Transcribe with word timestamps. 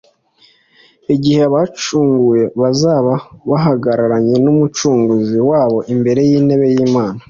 igihe 1.15 1.41
abacunguwe 1.49 2.41
bazaba 2.61 3.13
bahagararanye 3.49 4.35
n'Umucunguzi 4.43 5.37
wabo 5.49 5.77
imbere 5.93 6.21
y'intebe 6.29 6.65
y'Imana. 6.75 7.19